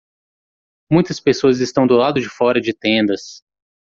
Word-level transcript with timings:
Muitas 0.91 1.19
pessoas 1.19 1.59
estão 1.59 1.85
do 1.85 1.93
lado 1.95 2.19
de 2.19 2.27
fora 2.27 2.59
de 2.59 2.73
tendas. 2.73 3.43